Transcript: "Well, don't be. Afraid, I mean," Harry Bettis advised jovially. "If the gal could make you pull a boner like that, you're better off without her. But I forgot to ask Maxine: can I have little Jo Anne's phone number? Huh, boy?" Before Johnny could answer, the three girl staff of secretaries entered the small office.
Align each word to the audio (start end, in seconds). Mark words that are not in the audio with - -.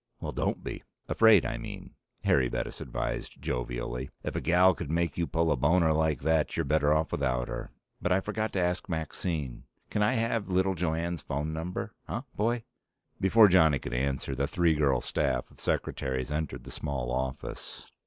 "Well, 0.19 0.31
don't 0.31 0.63
be. 0.63 0.81
Afraid, 1.07 1.45
I 1.45 1.57
mean," 1.59 1.93
Harry 2.23 2.49
Bettis 2.49 2.81
advised 2.81 3.39
jovially. 3.39 4.09
"If 4.23 4.33
the 4.33 4.41
gal 4.41 4.73
could 4.73 4.89
make 4.89 5.15
you 5.15 5.27
pull 5.27 5.51
a 5.51 5.55
boner 5.55 5.93
like 5.93 6.21
that, 6.21 6.57
you're 6.57 6.63
better 6.63 6.91
off 6.91 7.11
without 7.11 7.47
her. 7.49 7.69
But 8.01 8.11
I 8.11 8.19
forgot 8.19 8.51
to 8.53 8.59
ask 8.59 8.89
Maxine: 8.89 9.61
can 9.91 10.01
I 10.01 10.13
have 10.15 10.49
little 10.49 10.73
Jo 10.73 10.95
Anne's 10.95 11.21
phone 11.21 11.53
number? 11.53 11.93
Huh, 12.07 12.23
boy?" 12.35 12.63
Before 13.19 13.47
Johnny 13.47 13.77
could 13.77 13.93
answer, 13.93 14.33
the 14.33 14.47
three 14.47 14.73
girl 14.73 15.01
staff 15.01 15.51
of 15.51 15.59
secretaries 15.59 16.31
entered 16.31 16.63
the 16.63 16.71
small 16.71 17.11
office. 17.11 17.91